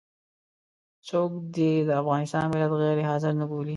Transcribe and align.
څوک 1.07 1.31
دې 1.55 1.71
د 1.87 1.89
افغانستان 2.01 2.45
ملت 2.53 2.71
غير 2.81 2.97
حاضر 3.09 3.31
نه 3.41 3.45
بولي. 3.49 3.69